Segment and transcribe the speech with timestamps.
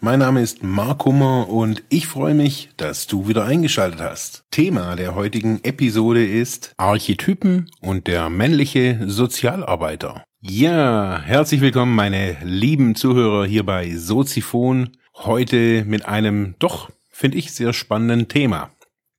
[0.00, 4.44] Mein Name ist Mark Hummer und ich freue mich, dass du wieder eingeschaltet hast.
[4.52, 10.22] Thema der heutigen Episode ist Archetypen und der männliche Sozialarbeiter.
[10.40, 14.90] Ja, herzlich willkommen, meine lieben Zuhörer hier bei Soziphon.
[15.16, 18.70] Heute mit einem doch, finde ich, sehr spannenden Thema.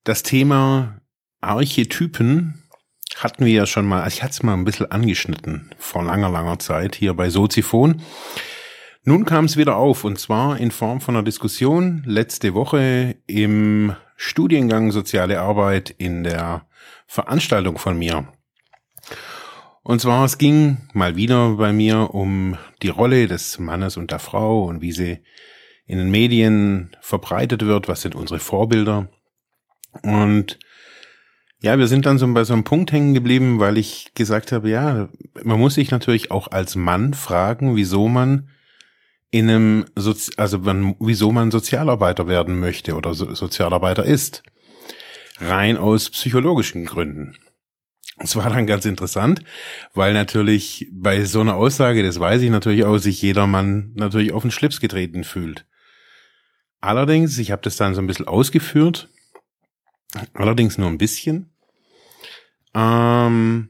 [0.06, 1.02] Das Thema
[1.42, 2.64] Archetypen
[3.18, 6.58] hatten wir ja schon mal, ich hatte es mal ein bisschen angeschnitten vor langer, langer
[6.60, 8.02] Zeit hier bei Soziphon.
[9.06, 13.96] Nun kam es wieder auf und zwar in Form von einer Diskussion letzte Woche im
[14.18, 16.68] Studiengang Soziale Arbeit in der
[17.08, 18.28] Veranstaltung von mir.
[19.84, 24.20] Und zwar, es ging mal wieder bei mir um die Rolle des Mannes und der
[24.20, 25.20] Frau und wie sie
[25.88, 29.08] in den Medien verbreitet wird, was sind unsere Vorbilder.
[30.04, 30.60] Und
[31.62, 34.70] ja, wir sind dann so bei so einem Punkt hängen geblieben, weil ich gesagt habe,
[34.70, 35.08] ja,
[35.42, 38.50] man muss sich natürlich auch als Mann fragen, wieso man
[39.32, 44.44] in einem, Sozi also man, wieso man Sozialarbeiter werden möchte oder so Sozialarbeiter ist.
[45.40, 47.38] Rein aus psychologischen Gründen.
[48.18, 49.42] Es war dann ganz interessant,
[49.94, 54.42] weil natürlich bei so einer Aussage, das weiß ich natürlich auch, sich jedermann natürlich auf
[54.42, 55.66] den Schlips getreten fühlt.
[56.82, 59.10] Allerdings, ich habe das dann so ein bisschen ausgeführt,
[60.34, 61.54] allerdings nur ein bisschen.
[62.74, 63.70] Ähm,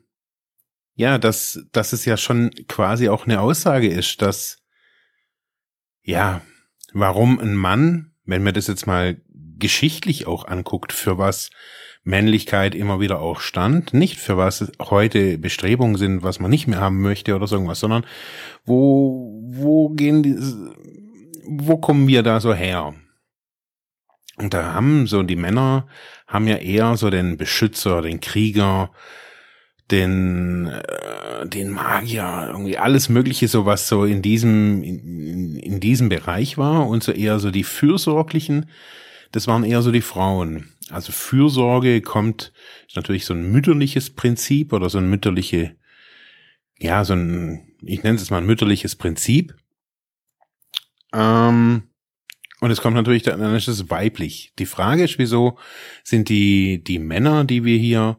[0.96, 4.59] ja, dass, dass es ja schon quasi auch eine Aussage ist, dass,
[6.04, 6.42] ja,
[6.94, 9.22] warum ein Mann, wenn man das jetzt mal
[9.58, 11.50] geschichtlich auch anguckt, für was
[12.04, 13.94] Männlichkeit immer wieder auch stand.
[13.94, 17.80] Nicht für was heute Bestrebungen sind, was man nicht mehr haben möchte oder so irgendwas,
[17.80, 18.06] sondern
[18.66, 20.36] wo, wo gehen die,
[21.46, 22.94] wo kommen wir da so her?
[24.38, 25.88] Und da haben so die Männer
[26.28, 28.92] haben ja eher so den Beschützer, den Krieger,
[29.92, 36.10] den äh, den Magier, irgendwie alles Mögliche, so was so in diesem in, in diesem
[36.10, 38.70] Bereich war und so eher so die fürsorglichen,
[39.32, 40.74] das waren eher so die Frauen.
[40.90, 42.52] Also Fürsorge kommt,
[42.88, 45.76] ist natürlich so ein mütterliches Prinzip oder so ein mütterliche,
[46.80, 49.56] ja, so ein, ich nenne es mal ein mütterliches Prinzip.
[51.14, 51.84] Ähm,
[52.60, 54.54] und es kommt natürlich, dann ist es weiblich.
[54.58, 55.58] Die Frage ist, wieso
[56.04, 58.18] sind die, die Männer, die wir hier,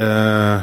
[0.00, 0.62] äh,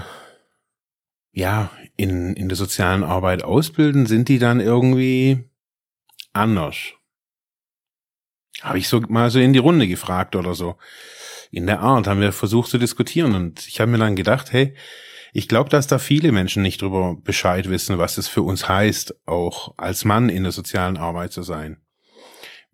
[1.31, 5.49] ja, in, in der sozialen Arbeit ausbilden, sind die dann irgendwie
[6.33, 6.77] anders?
[8.61, 10.77] Habe ich so mal so in die Runde gefragt oder so.
[11.51, 14.75] In der Art haben wir versucht zu diskutieren und ich habe mir dann gedacht, hey,
[15.33, 19.27] ich glaube, dass da viele Menschen nicht drüber Bescheid wissen, was es für uns heißt,
[19.27, 21.77] auch als Mann in der sozialen Arbeit zu sein.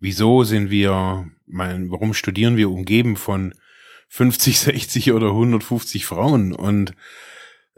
[0.00, 3.52] Wieso sind wir, mein, warum studieren wir umgeben von
[4.14, 6.94] 50, 60 oder 150 Frauen und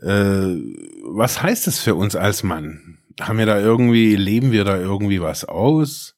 [0.02, 0.54] äh,
[1.02, 2.98] was heißt es für uns als Mann?
[3.18, 6.14] Haben wir da irgendwie, leben wir da irgendwie was aus?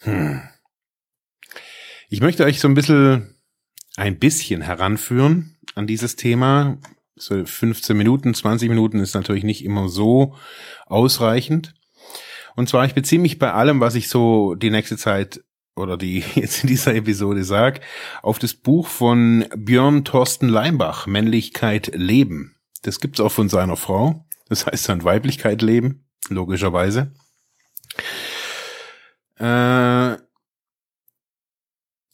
[0.00, 0.42] Hm.
[2.08, 3.36] Ich möchte euch so ein bisschen,
[3.94, 6.78] ein bisschen heranführen an dieses Thema.
[7.14, 10.34] So 15 Minuten, 20 Minuten ist natürlich nicht immer so
[10.86, 11.74] ausreichend.
[12.56, 15.44] Und zwar, ich beziehe mich bei allem, was ich so die nächste Zeit
[15.76, 17.80] oder die jetzt in dieser Episode sag,
[18.22, 22.56] auf das Buch von Björn Thorsten Leimbach, Männlichkeit leben.
[22.82, 24.26] Das gibt's auch von seiner Frau.
[24.48, 27.12] Das heißt dann Weiblichkeit leben, logischerweise.
[29.38, 30.16] Äh,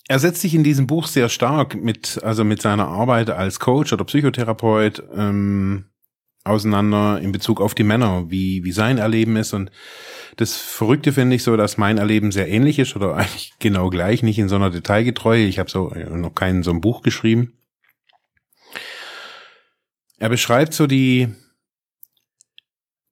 [0.09, 3.93] er setzt sich in diesem Buch sehr stark mit, also mit seiner Arbeit als Coach
[3.93, 5.92] oder Psychotherapeut ähm,
[6.45, 9.53] auseinander in Bezug auf die Männer, wie, wie sein Erleben ist.
[9.53, 9.71] Und
[10.37, 14.23] das Verrückte finde ich so, dass mein Erleben sehr ähnlich ist oder eigentlich genau gleich,
[14.23, 15.45] nicht in so einer Detailgetreue.
[15.45, 17.53] Ich habe so äh, noch kein so ein Buch geschrieben.
[20.19, 21.29] Er beschreibt so die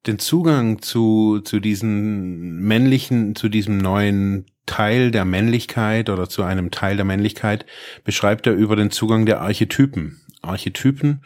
[0.06, 6.70] den Zugang zu zu diesen männlichen, zu diesem neuen Teil der Männlichkeit oder zu einem
[6.70, 7.66] Teil der Männlichkeit
[8.04, 10.20] beschreibt er über den Zugang der Archetypen.
[10.42, 11.22] Archetypen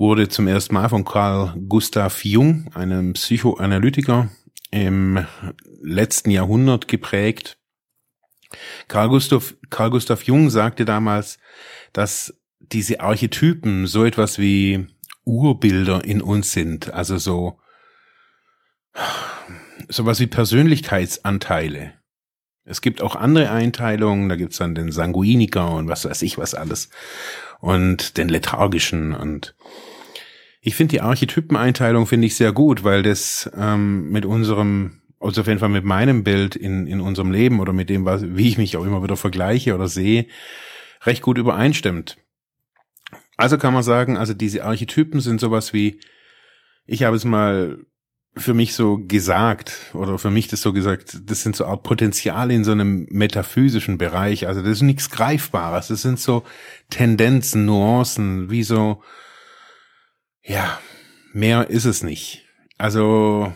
[0.00, 4.30] wurde zum ersten Mal von Carl Gustav Jung, einem Psychoanalytiker,
[4.70, 5.26] im
[5.82, 7.58] letzten Jahrhundert geprägt.
[8.88, 11.38] Carl Gustav, Carl Gustav Jung sagte damals,
[11.92, 14.86] dass diese Archetypen so etwas wie
[15.26, 17.60] Urbilder in uns sind, also so
[19.88, 21.92] sowas wie Persönlichkeitsanteile
[22.64, 26.54] Es gibt auch andere Einteilungen, da gibt's dann den Sanguiniker und was weiß ich was
[26.54, 26.88] alles
[27.60, 29.54] und den lethargischen und
[30.60, 35.46] ich finde die Archetypeneinteilung finde ich sehr gut, weil das ähm, mit unserem, also auf
[35.46, 38.58] jeden Fall mit meinem Bild in, in unserem Leben oder mit dem, was, wie ich
[38.58, 40.26] mich auch immer wieder vergleiche oder sehe,
[41.02, 42.18] recht gut übereinstimmt.
[43.38, 46.00] Also kann man sagen, also diese Archetypen sind sowas wie,
[46.84, 47.78] ich habe es mal
[48.36, 52.54] für mich so gesagt, oder für mich das so gesagt, das sind so Art Potenziale
[52.54, 54.46] in so einem metaphysischen Bereich.
[54.46, 55.88] Also das ist nichts Greifbares.
[55.88, 56.44] Das sind so
[56.90, 59.02] Tendenzen, Nuancen, wie so,
[60.42, 60.80] ja,
[61.32, 62.44] mehr ist es nicht.
[62.78, 63.52] Also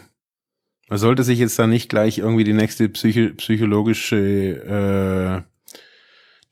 [0.88, 5.42] man sollte sich jetzt da nicht gleich irgendwie die nächste psycho psychologische äh,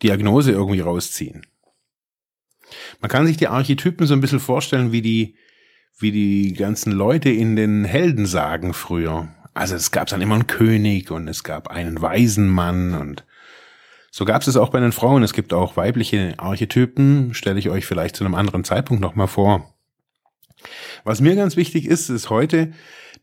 [0.02, 1.46] Diagnose irgendwie rausziehen.
[3.00, 5.36] Man kann sich die Archetypen so ein bisschen vorstellen wie die
[5.98, 9.28] wie die ganzen Leute in den Heldensagen früher.
[9.54, 13.24] Also es gab dann immer einen König und es gab einen weisen Mann und
[14.10, 15.22] so gab es es auch bei den Frauen.
[15.22, 19.71] Es gibt auch weibliche Archetypen, stelle ich euch vielleicht zu einem anderen Zeitpunkt nochmal vor.
[21.04, 22.72] Was mir ganz wichtig ist, ist heute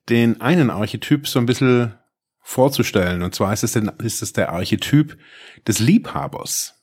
[0.09, 1.93] den einen Archetyp so ein bisschen
[2.41, 3.21] vorzustellen.
[3.21, 5.17] Und zwar ist es, den, ist es der Archetyp
[5.67, 6.75] des Liebhabers.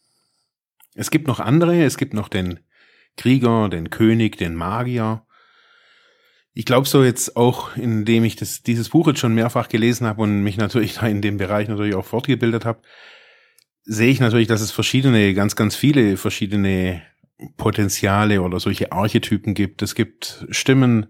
[0.94, 2.60] Es gibt noch andere, es gibt noch den
[3.16, 5.26] Krieger, den König, den Magier
[6.58, 10.22] ich glaube so jetzt auch, indem ich das, dieses Buch jetzt schon mehrfach gelesen habe
[10.22, 12.80] und mich natürlich da in dem Bereich natürlich auch fortgebildet habe,
[13.82, 17.02] sehe ich natürlich, dass es verschiedene, ganz, ganz viele verschiedene
[17.56, 19.82] Potenziale oder solche Archetypen gibt.
[19.82, 21.06] Es gibt Stimmen,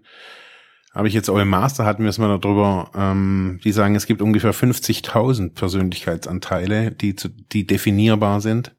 [0.93, 4.07] habe ich jetzt auch im Master hatten wir es mal darüber, ähm, die sagen, es
[4.07, 8.75] gibt ungefähr 50.000 Persönlichkeitsanteile, die, zu, die definierbar sind.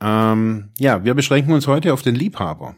[0.00, 2.74] Ähm, ja, wir beschränken uns heute auf den Liebhaber.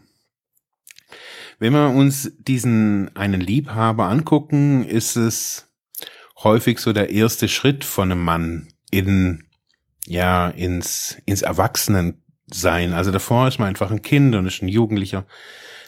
[1.60, 5.72] Wenn wir uns diesen einen Liebhaber angucken, ist es
[6.42, 9.44] häufig so der erste Schritt von einem Mann in
[10.04, 11.44] ja ins ins
[12.52, 12.92] Erwachsenensein.
[12.92, 15.26] Also davor ist man einfach ein Kind und ist ein Jugendlicher.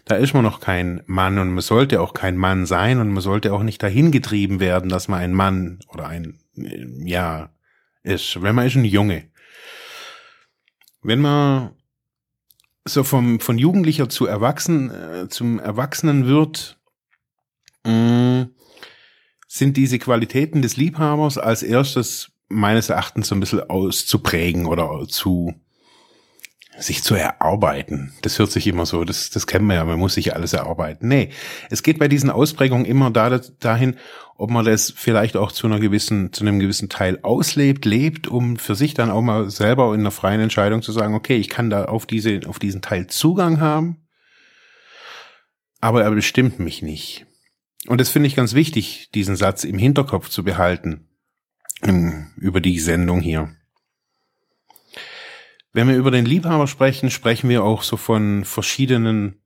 [0.04, 3.22] Da ist man noch kein Mann und man sollte auch kein Mann sein und man
[3.22, 7.50] sollte auch nicht dahin getrieben werden, dass man ein Mann oder ein ja
[8.02, 8.42] ist.
[8.42, 9.30] Wenn man ist ein Junge.
[11.02, 11.70] Wenn man
[12.86, 16.78] so vom von Jugendlicher zu Erwachsen äh, zum Erwachsenen wird,
[17.84, 18.42] mm,
[19.48, 25.54] sind diese Qualitäten des Liebhabers als erstes meines Erachtens so ein bisschen auszuprägen oder zu
[26.78, 28.12] sich zu erarbeiten.
[28.22, 31.08] Das hört sich immer so, das, das kennen wir ja, man muss sich alles erarbeiten.
[31.08, 31.30] Nee,
[31.70, 33.96] es geht bei diesen Ausprägungen immer da, dahin,
[34.36, 38.56] ob man das vielleicht auch zu einer gewissen, zu einem gewissen Teil auslebt, lebt, um
[38.56, 41.70] für sich dann auch mal selber in einer freien Entscheidung zu sagen, okay, ich kann
[41.70, 44.08] da auf diese, auf diesen Teil Zugang haben,
[45.80, 47.26] aber er bestimmt mich nicht.
[47.86, 51.08] Und das finde ich ganz wichtig, diesen Satz im Hinterkopf zu behalten,
[52.36, 53.54] über die Sendung hier.
[55.74, 59.40] Wenn wir über den Liebhaber sprechen, sprechen wir auch so von verschiedenen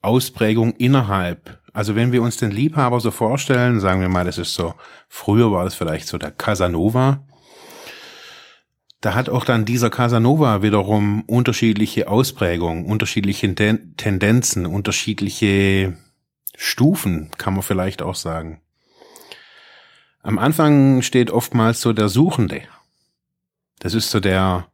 [0.00, 1.60] Ausprägungen innerhalb.
[1.74, 4.72] Also wenn wir uns den Liebhaber so vorstellen, sagen wir mal, das ist so,
[5.06, 7.26] früher war das vielleicht so der Casanova.
[9.02, 15.98] Da hat auch dann dieser Casanova wiederum unterschiedliche Ausprägungen, unterschiedliche Tendenzen, unterschiedliche
[16.56, 18.62] Stufen, kann man vielleicht auch sagen.
[20.22, 22.62] Am Anfang steht oftmals so der Suchende.
[23.78, 24.70] Das ist so der,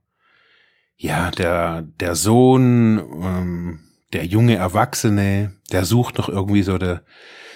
[0.96, 3.80] ja, der, der Sohn, ähm,
[4.12, 7.04] der junge Erwachsene, der sucht noch irgendwie so der,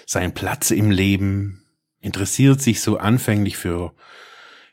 [0.06, 1.64] seinen Platz im Leben,
[2.00, 3.94] interessiert sich so anfänglich für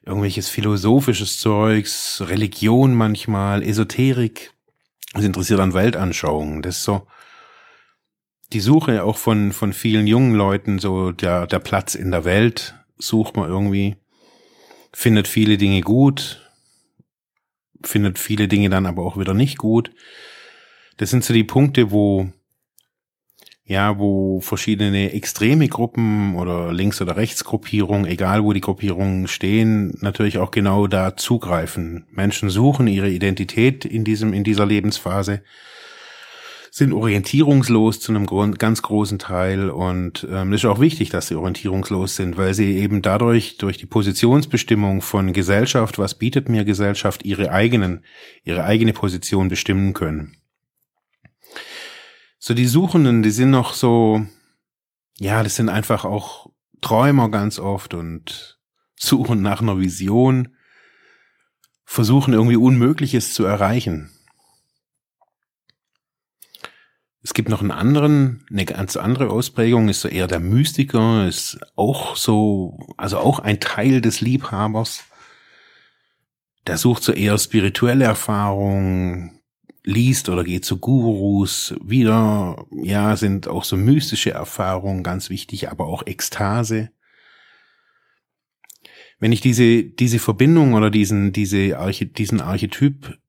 [0.06, 4.53] irgendwelches philosophisches Zeugs, Religion manchmal, Esoterik,
[5.13, 6.62] ist interessiert an Weltanschauungen.
[6.62, 7.08] Das ist so
[8.53, 12.75] die Suche auch von, von vielen jungen Leuten, so der, der Platz in der Welt
[12.98, 13.98] sucht man irgendwie,
[14.94, 16.47] findet viele Dinge gut,
[17.84, 19.91] findet viele Dinge dann aber auch wieder nicht gut.
[20.98, 22.31] Das sind so die Punkte, wo
[23.69, 30.38] ja, wo verschiedene extreme Gruppen oder Links- oder Rechtsgruppierungen, egal wo die Gruppierungen stehen, natürlich
[30.38, 32.07] auch genau da zugreifen.
[32.10, 35.43] Menschen suchen ihre Identität in diesem, in dieser Lebensphase
[36.77, 41.34] sind orientierungslos zu einem ganz großen Teil und ähm, es ist auch wichtig, dass sie
[41.34, 47.25] orientierungslos sind, weil sie eben dadurch durch die Positionsbestimmung von Gesellschaft, was bietet mir Gesellschaft,
[47.25, 48.03] ihre eigenen,
[48.43, 50.38] ihre eigene Position bestimmen können.
[52.38, 54.27] So die Suchenden, die sind noch so,
[55.17, 58.60] ja, das sind einfach auch Träumer ganz oft und
[58.96, 60.50] suchen nach einer Vision,
[61.86, 64.12] versuchen irgendwie Unmögliches zu erreichen.
[67.27, 71.60] Es gibt noch einen anderen, eine ganz andere Ausprägung, ist so eher der Mystiker, ist
[71.75, 75.03] auch so, also auch ein Teil des Liebhabers.
[76.67, 79.41] Der sucht so eher spirituelle Erfahrungen,
[79.84, 85.88] liest oder geht zu Gurus, wieder, ja, sind auch so mystische Erfahrungen ganz wichtig, aber
[85.88, 86.91] auch Ekstase.
[89.19, 93.19] Wenn ich diese, diese Verbindung oder diesen, diese Arche, diesen Archetyp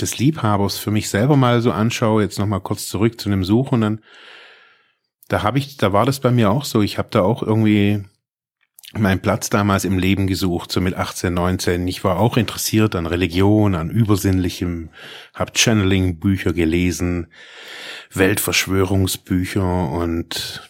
[0.00, 4.02] des Liebhabers für mich selber mal so anschaue, jetzt nochmal kurz zurück zu dem Suchenden,
[5.28, 6.82] da habe ich, da war das bei mir auch so.
[6.82, 8.04] Ich habe da auch irgendwie
[8.92, 11.86] meinen Platz damals im Leben gesucht, so mit 18, 19.
[11.86, 14.90] Ich war auch interessiert an Religion, an Übersinnlichem,
[15.34, 17.28] habe Channeling-Bücher gelesen,
[18.12, 20.68] Weltverschwörungsbücher und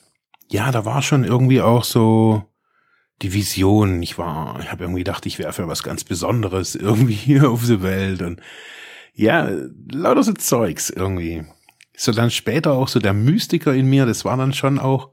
[0.49, 2.45] ja, da war schon irgendwie auch so
[3.23, 4.03] die Vision.
[4.03, 7.67] Ich war, ich habe irgendwie gedacht, ich wäre für was ganz Besonderes irgendwie hier auf
[7.67, 8.41] der Welt und
[9.25, 9.50] ja,
[9.91, 11.45] lauter so Zeugs irgendwie.
[11.97, 15.11] So dann später auch so der Mystiker in mir, das war dann schon auch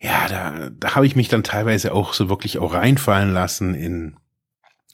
[0.00, 4.16] ja, da, da habe ich mich dann teilweise auch so wirklich auch reinfallen lassen in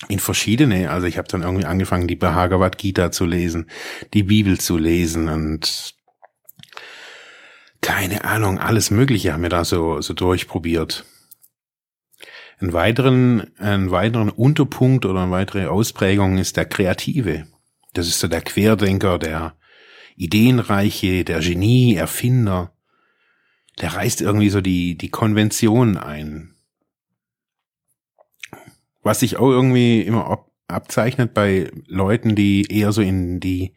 [0.08, 3.68] in verschiedene, also ich habe dann irgendwie angefangen, die Bhagavad Gita zu lesen,
[4.14, 5.94] die Bibel zu lesen und
[7.82, 11.04] keine Ahnung, alles Mögliche haben wir da so, so durchprobiert.
[12.60, 17.46] Ein weiteren, ein weiteren Unterpunkt oder eine weitere Ausprägung ist der Kreative.
[17.92, 19.56] Das ist so der Querdenker, der
[20.16, 22.72] Ideenreiche, der Genie, Erfinder
[23.80, 26.54] der reißt irgendwie so die, die Konvention ein.
[29.02, 33.74] Was sich auch irgendwie immer ab, abzeichnet bei Leuten, die eher so in die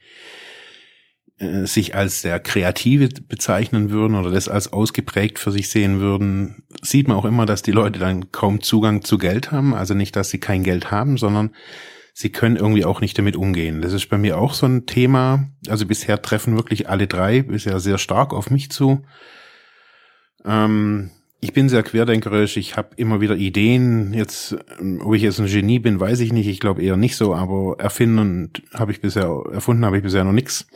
[1.37, 6.63] äh, sich als der Kreative bezeichnen würden oder das als ausgeprägt für sich sehen würden,
[6.81, 9.73] sieht man auch immer, dass die Leute dann kaum Zugang zu Geld haben.
[9.73, 11.55] Also nicht, dass sie kein Geld haben, sondern
[12.13, 13.81] sie können irgendwie auch nicht damit umgehen.
[13.81, 15.49] Das ist bei mir auch so ein Thema.
[15.67, 19.03] Also bisher treffen wirklich alle drei bisher sehr stark auf mich zu.
[20.45, 21.09] Ähm,
[21.41, 24.13] ich bin sehr querdenkerisch, ich habe immer wieder Ideen.
[24.13, 26.47] Jetzt, ähm, ob ich jetzt ein Genie bin, weiß ich nicht.
[26.47, 30.31] Ich glaube eher nicht so, aber erfinden habe ich bisher, erfunden habe ich bisher noch
[30.31, 30.67] nichts.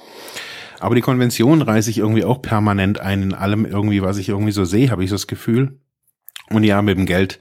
[0.79, 4.51] Aber die Konvention reiße ich irgendwie auch permanent ein in allem irgendwie, was ich irgendwie
[4.51, 5.79] so sehe, habe ich so das Gefühl.
[6.49, 7.39] Und ja, mit dem Geld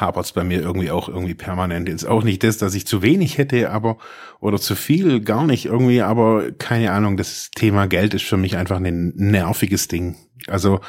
[0.00, 1.88] hapert's bei mir irgendwie auch irgendwie permanent.
[1.88, 3.98] Jetzt auch nicht das, dass ich zu wenig hätte, aber
[4.40, 8.56] oder zu viel, gar nicht irgendwie, aber keine Ahnung, das Thema Geld ist für mich
[8.56, 10.16] einfach ein nerviges Ding.
[10.46, 10.80] Also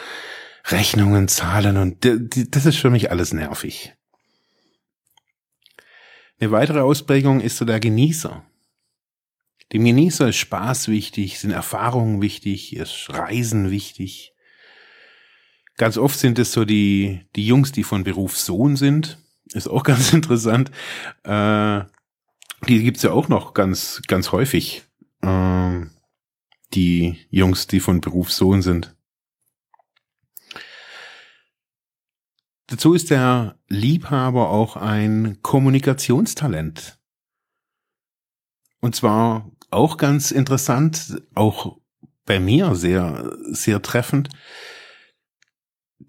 [0.65, 3.93] Rechnungen, Zahlen und das ist für mich alles nervig.
[6.39, 8.43] Eine weitere Ausprägung ist so der Genießer.
[9.73, 14.33] Dem Genießer ist Spaß wichtig, sind Erfahrungen wichtig, ist Reisen wichtig.
[15.77, 19.17] Ganz oft sind es so die, die Jungs, die von Beruf Sohn sind.
[19.53, 20.71] Ist auch ganz interessant.
[21.23, 21.81] Äh,
[22.67, 24.83] die gibt's ja auch noch ganz, ganz häufig.
[25.21, 25.81] Äh,
[26.73, 28.95] die Jungs, die von Beruf Sohn sind.
[32.67, 36.99] Dazu ist der Liebhaber auch ein Kommunikationstalent.
[38.79, 41.77] Und zwar auch ganz interessant, auch
[42.25, 44.29] bei mir sehr, sehr treffend.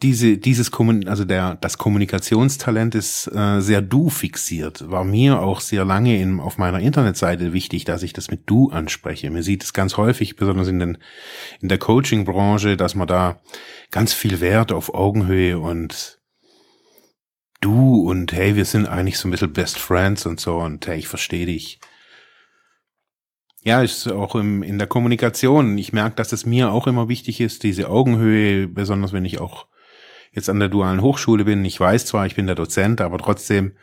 [0.01, 4.91] Diese, dieses Kommun also der, das Kommunikationstalent ist äh, sehr du fixiert.
[4.91, 8.71] War mir auch sehr lange in, auf meiner Internetseite wichtig, dass ich das mit du
[8.71, 9.31] anspreche.
[9.31, 10.99] Mir sieht es ganz häufig, besonders in den,
[11.61, 13.41] in der Coaching-Branche, dass man da
[13.91, 16.21] ganz viel Wert auf Augenhöhe und
[17.61, 20.99] du und hey, wir sind eigentlich so ein bisschen Best Friends und so und hey,
[20.99, 21.81] ich verstehe dich.
[23.65, 25.79] Ja, ist auch im, in der Kommunikation.
[25.79, 29.67] Ich merke, dass es mir auch immer wichtig ist, diese Augenhöhe, besonders wenn ich auch
[30.33, 31.65] jetzt an der dualen Hochschule bin.
[31.65, 33.77] Ich weiß zwar, ich bin der Dozent, aber trotzdem,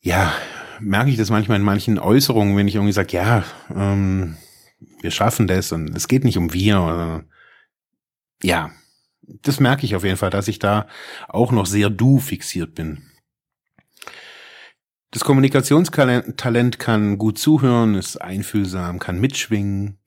[0.00, 0.32] ja,
[0.80, 3.44] merke ich das manchmal in manchen Äußerungen, wenn ich irgendwie sage, ja,
[3.74, 4.36] ähm,
[5.00, 6.80] wir schaffen das und es geht nicht um wir.
[6.80, 7.24] Oder,
[8.42, 8.70] ja,
[9.22, 10.86] das merke ich auf jeden Fall, dass ich da
[11.28, 13.02] auch noch sehr du fixiert bin.
[15.12, 19.98] Das Kommunikationstalent kann gut zuhören, ist einfühlsam, kann mitschwingen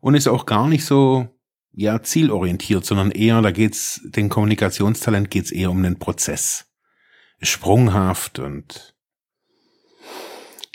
[0.00, 1.33] und ist auch gar nicht so
[1.74, 6.66] ja zielorientiert, sondern eher da geht's den Kommunikationstalent geht's eher um den Prozess.
[7.42, 8.94] Sprunghaft und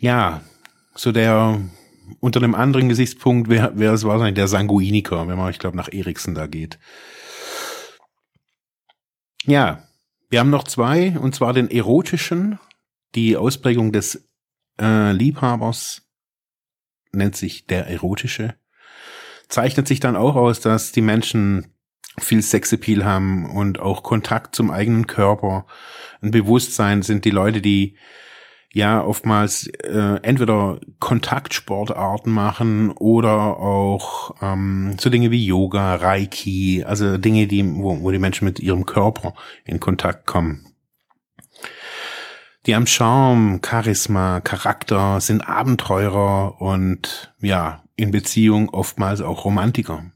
[0.02, 0.42] ja,
[0.96, 1.62] so der
[2.20, 5.92] unter einem anderen Gesichtspunkt wäre wäre es wahrscheinlich der Sanguiniker, wenn man ich glaube nach
[5.92, 6.80] Eriksen da geht.
[9.46, 9.84] Ja,
[10.30, 12.60] wir haben noch zwei, und zwar den erotischen.
[13.16, 14.30] Die Ausprägung des
[14.80, 16.04] äh, Liebhabers
[17.12, 18.56] nennt sich der erotische.
[19.50, 21.74] Zeichnet sich dann auch aus, dass die Menschen
[22.18, 25.66] viel Sexappeal haben und auch Kontakt zum eigenen Körper.
[26.22, 27.98] Ein Bewusstsein sind die Leute, die
[28.72, 37.18] ja oftmals äh, entweder Kontaktsportarten machen oder auch ähm, so Dinge wie Yoga, Reiki, also
[37.18, 39.34] Dinge, die wo, wo die Menschen mit ihrem Körper
[39.66, 40.68] in Kontakt kommen.
[42.66, 50.10] Die haben Charme, Charisma, Charakter, sind Abenteurer und ja, in Beziehung oftmals auch Romantiker.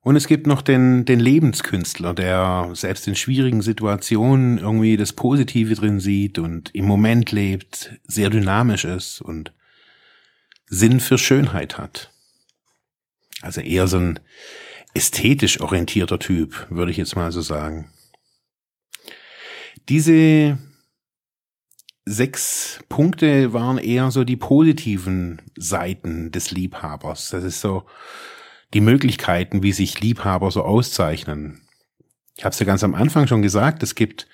[0.00, 5.74] Und es gibt noch den, den Lebenskünstler, der selbst in schwierigen Situationen irgendwie das Positive
[5.74, 9.52] drin sieht und im Moment lebt, sehr dynamisch ist und
[10.66, 12.12] Sinn für Schönheit hat.
[13.40, 14.20] Also eher so ein
[14.92, 17.90] ästhetisch orientierter Typ, würde ich jetzt mal so sagen.
[19.88, 20.58] Diese
[22.06, 27.30] sechs Punkte waren eher so die positiven Seiten des Liebhabers.
[27.30, 27.84] Das ist so
[28.74, 31.62] die Möglichkeiten, wie sich Liebhaber so auszeichnen.
[32.36, 34.26] Ich habe es ja ganz am Anfang schon gesagt, es gibt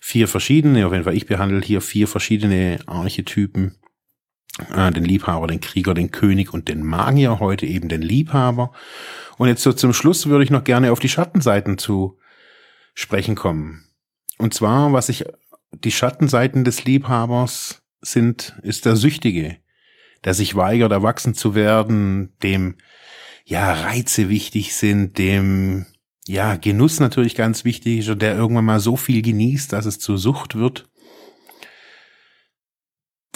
[0.00, 3.78] vier verschiedene, auf jeden Fall ich behandle hier vier verschiedene Archetypen.
[4.74, 8.72] Äh, den Liebhaber, den Krieger, den König und den Magier, heute eben den Liebhaber.
[9.38, 12.18] Und jetzt so zum Schluss würde ich noch gerne auf die Schattenseiten zu
[12.94, 13.84] sprechen kommen.
[14.36, 15.24] Und zwar, was ich,
[15.72, 19.58] die Schattenseiten des Liebhabers sind, ist der Süchtige,
[20.24, 22.76] der sich weigert, erwachsen zu werden, dem
[23.44, 25.86] ja, Reize wichtig sind, dem
[26.26, 29.98] ja, Genuss natürlich ganz wichtig ist und der irgendwann mal so viel genießt, dass es
[29.98, 30.88] zur Sucht wird.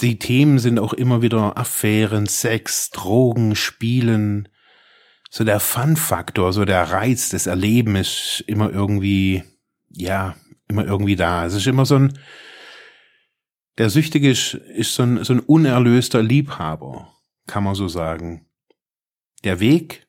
[0.01, 4.49] Die Themen sind auch immer wieder Affären, Sex, Drogen, Spielen.
[5.29, 8.07] So der Fun-Faktor, so der Reiz des Erlebens
[8.39, 9.43] ist immer irgendwie,
[9.89, 10.35] ja,
[10.67, 11.45] immer irgendwie da.
[11.45, 12.17] Es ist immer so ein,
[13.77, 17.13] der Süchtige ist, ist so ein, so ein unerlöster Liebhaber,
[17.47, 18.45] kann man so sagen.
[19.43, 20.07] Der Weg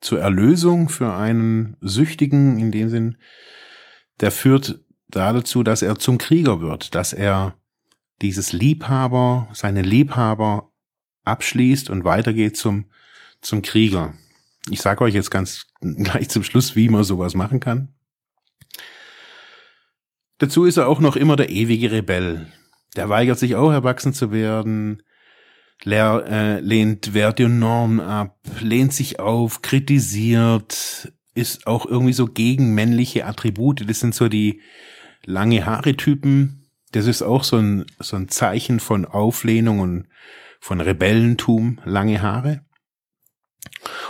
[0.00, 3.16] zur Erlösung für einen Süchtigen in dem Sinn,
[4.20, 7.56] der führt da dazu, dass er zum Krieger wird, dass er
[8.20, 10.72] dieses Liebhaber, seine Liebhaber
[11.24, 12.86] abschließt und weitergeht zum,
[13.40, 14.14] zum Krieger.
[14.70, 17.94] Ich sage euch jetzt ganz gleich zum Schluss, wie man sowas machen kann.
[20.42, 22.48] Dazu ist er auch noch immer der ewige Rebell.
[22.96, 25.04] Der weigert sich auch erwachsen zu werden,
[25.84, 32.26] lehr, äh, lehnt Werte und Normen ab, lehnt sich auf, kritisiert, ist auch irgendwie so
[32.26, 33.88] gegen männliche Attribute.
[33.88, 34.60] Das sind so die
[35.24, 36.66] lange Haare-Typen.
[36.90, 40.08] Das ist auch so ein, so ein Zeichen von Auflehnung und
[40.58, 42.62] von Rebellentum, lange Haare.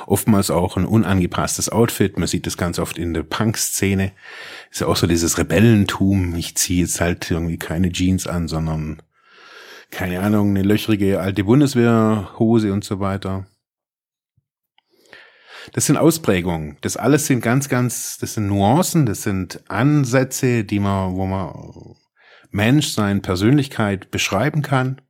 [0.06, 2.18] Oftmals auch ein unangepasstes Outfit.
[2.18, 4.12] Man sieht das ganz oft in der Punk-Szene.
[4.70, 6.34] Ist ja auch so dieses Rebellentum.
[6.36, 9.02] Ich ziehe jetzt halt irgendwie keine Jeans an, sondern
[9.90, 13.46] keine Ahnung, eine löchrige alte Bundeswehrhose und so weiter.
[15.72, 16.76] Das sind Ausprägungen.
[16.80, 21.96] Das alles sind ganz, ganz, das sind Nuancen, das sind Ansätze, die man, wo man
[22.50, 25.00] Mensch, seine Persönlichkeit beschreiben kann.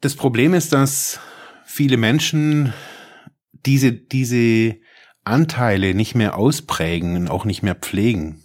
[0.00, 1.20] Das Problem ist, dass
[1.78, 2.72] viele Menschen
[3.52, 4.80] diese, diese
[5.22, 8.42] Anteile nicht mehr ausprägen und auch nicht mehr pflegen.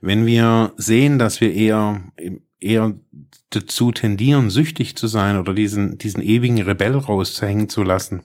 [0.00, 2.02] Wenn wir sehen, dass wir eher,
[2.60, 2.94] eher
[3.50, 8.22] dazu tendieren, süchtig zu sein oder diesen, diesen ewigen Rebell rauszuhängen zu lassen,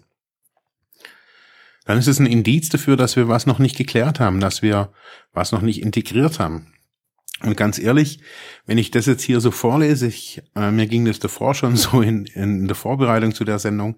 [1.84, 4.94] dann ist es ein Indiz dafür, dass wir was noch nicht geklärt haben, dass wir
[5.34, 6.74] was noch nicht integriert haben.
[7.44, 8.20] Und ganz ehrlich,
[8.66, 12.02] wenn ich das jetzt hier so vorlese, ich, äh, mir ging das davor schon so
[12.02, 13.98] in, in der Vorbereitung zu der Sendung,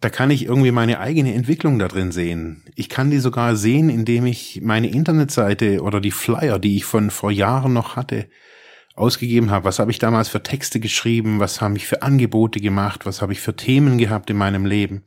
[0.00, 2.64] da kann ich irgendwie meine eigene Entwicklung da drin sehen.
[2.74, 7.10] Ich kann die sogar sehen, indem ich meine Internetseite oder die Flyer, die ich von
[7.10, 8.28] vor Jahren noch hatte,
[8.94, 9.64] ausgegeben habe.
[9.64, 11.38] Was habe ich damals für Texte geschrieben?
[11.38, 13.06] Was habe ich für Angebote gemacht?
[13.06, 15.04] Was habe ich für Themen gehabt in meinem Leben?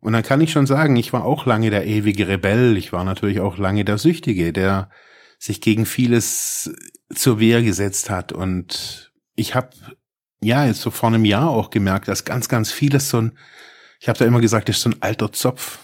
[0.00, 2.76] Und dann kann ich schon sagen, ich war auch lange der ewige Rebell.
[2.76, 4.88] Ich war natürlich auch lange der Süchtige, der
[5.38, 6.72] sich gegen vieles
[7.14, 8.32] zur Wehr gesetzt hat.
[8.32, 9.70] Und ich habe
[10.40, 13.38] ja, jetzt so vor einem Jahr auch gemerkt, dass ganz, ganz vieles so ein,
[14.00, 15.78] ich habe da immer gesagt, das ist so ein alter Zopf.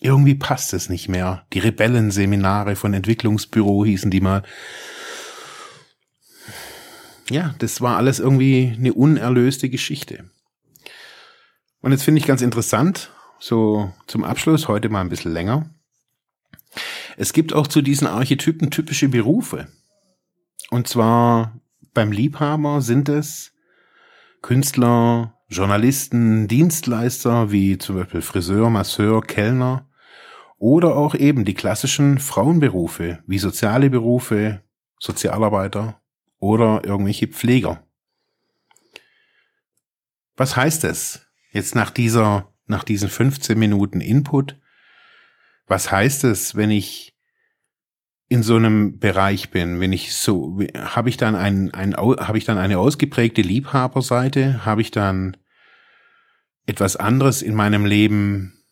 [0.00, 1.46] Irgendwie passt es nicht mehr.
[1.52, 4.42] Die Rebellenseminare von Entwicklungsbüro hießen die mal.
[7.30, 10.28] Ja, das war alles irgendwie eine unerlöste Geschichte.
[11.80, 15.70] Und jetzt finde ich ganz interessant, so zum Abschluss, heute mal ein bisschen länger.
[17.16, 19.68] Es gibt auch zu diesen Archetypen typische Berufe.
[20.70, 21.60] Und zwar
[21.92, 23.52] beim Liebhaber sind es
[24.42, 29.88] Künstler, Journalisten, Dienstleister wie zum Beispiel Friseur, Masseur, Kellner
[30.58, 34.62] oder auch eben die klassischen Frauenberufe wie soziale Berufe,
[34.98, 36.00] Sozialarbeiter
[36.38, 37.84] oder irgendwelche Pfleger.
[40.36, 44.58] Was heißt es jetzt nach dieser, nach diesen 15 Minuten Input?
[45.66, 47.14] Was heißt es, wenn ich
[48.28, 52.44] in so einem Bereich bin, wenn ich so, habe ich dann ein, ein habe ich
[52.44, 55.36] dann eine ausgeprägte Liebhaberseite, habe ich dann
[56.66, 58.64] etwas anderes in meinem Leben,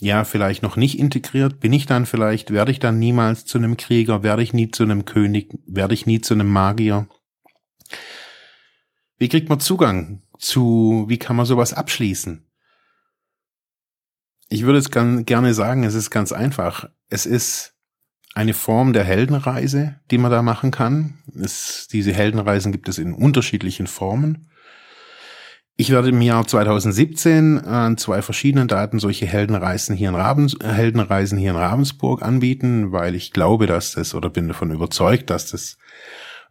[0.00, 3.76] ja, vielleicht noch nicht integriert, bin ich dann vielleicht, werde ich dann niemals zu einem
[3.76, 7.06] Krieger, werde ich nie zu einem König, werde ich nie zu einem Magier.
[9.18, 12.49] Wie kriegt man Zugang zu, wie kann man sowas abschließen?
[14.52, 16.90] Ich würde es gerne sagen, es ist ganz einfach.
[17.08, 17.76] Es ist
[18.34, 21.18] eine Form der Heldenreise, die man da machen kann.
[21.40, 24.48] Es, diese Heldenreisen gibt es in unterschiedlichen Formen.
[25.76, 31.38] Ich werde im Jahr 2017 an zwei verschiedenen Daten solche Heldenreisen hier in Ravens, Heldenreisen
[31.38, 35.78] hier in Ravensburg anbieten, weil ich glaube, dass das oder bin davon überzeugt, dass das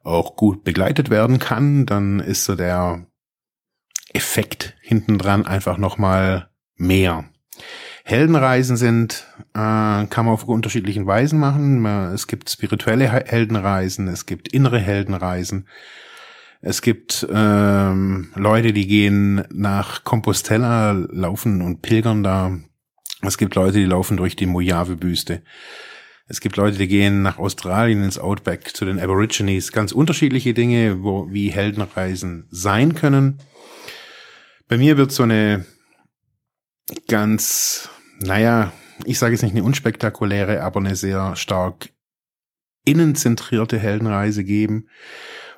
[0.04, 1.86] auch gut begleitet werden kann.
[1.86, 3.06] Dann ist so der
[4.14, 7.26] Effekt hintendran einfach nochmal mehr.
[8.10, 11.86] Heldenreisen sind, äh, kann man auf unterschiedlichen Weisen machen.
[11.86, 15.68] Es gibt spirituelle Heldenreisen, es gibt innere Heldenreisen.
[16.62, 22.58] Es gibt ähm, Leute, die gehen nach Compostela, laufen und pilgern da.
[23.22, 25.44] Es gibt Leute, die laufen durch die Mojave-Wüste.
[26.28, 29.72] Es gibt Leute, die gehen nach Australien ins Outback zu den Aborigines.
[29.72, 33.40] Ganz unterschiedliche Dinge, wo wie Heldenreisen sein können.
[34.68, 35.66] Bei mir wird so eine
[37.08, 37.90] ganz
[38.20, 38.72] naja,
[39.06, 41.90] ich sage jetzt nicht eine unspektakuläre, aber eine sehr stark
[42.86, 44.90] innenzentrierte Heldenreise geben,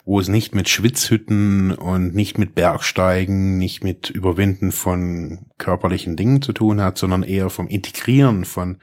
[0.04, 6.41] wo es nicht mit Schwitzhütten und nicht mit Bergsteigen, nicht mit Überwinden von körperlichen Dingen
[6.41, 8.78] zu tun hat, sondern eher vom Integrieren von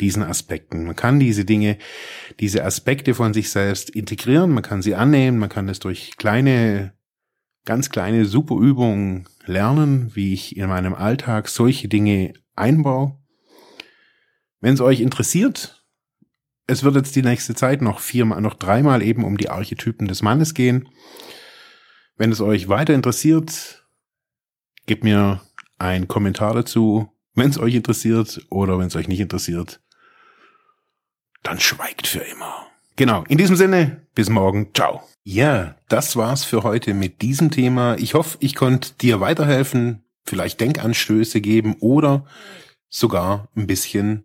[0.00, 0.84] diesen Aspekten.
[0.84, 1.76] Man kann diese Dinge,
[2.40, 6.94] diese Aspekte von sich selbst integrieren, man kann sie annehmen, man kann es durch kleine,
[7.66, 13.21] ganz kleine Superübungen lernen, wie ich in meinem Alltag solche Dinge einbaue
[14.62, 15.84] wenn es euch interessiert,
[16.66, 20.22] es wird jetzt die nächste Zeit noch viermal, noch dreimal eben um die Archetypen des
[20.22, 20.88] Mannes gehen.
[22.16, 23.84] Wenn es euch weiter interessiert,
[24.86, 25.42] gebt mir
[25.78, 29.80] einen Kommentar dazu, wenn es euch interessiert oder wenn es euch nicht interessiert,
[31.42, 32.66] dann schweigt für immer.
[32.94, 35.02] Genau, in diesem Sinne, bis morgen, ciao.
[35.24, 37.96] Ja, das war's für heute mit diesem Thema.
[37.98, 42.26] Ich hoffe, ich konnte dir weiterhelfen, vielleicht Denkanstöße geben oder
[42.88, 44.24] sogar ein bisschen